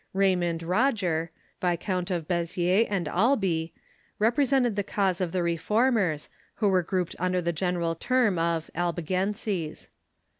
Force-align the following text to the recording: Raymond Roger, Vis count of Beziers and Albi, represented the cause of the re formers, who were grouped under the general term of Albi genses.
Raymond 0.15 0.63
Roger, 0.63 1.29
Vis 1.61 1.77
count 1.79 2.09
of 2.09 2.27
Beziers 2.27 2.87
and 2.89 3.07
Albi, 3.07 3.71
represented 4.17 4.75
the 4.75 4.81
cause 4.83 5.21
of 5.21 5.31
the 5.31 5.43
re 5.43 5.55
formers, 5.57 6.27
who 6.55 6.69
were 6.69 6.81
grouped 6.81 7.15
under 7.19 7.39
the 7.39 7.53
general 7.53 7.93
term 7.93 8.39
of 8.39 8.71
Albi 8.75 9.03
genses. 9.03 9.89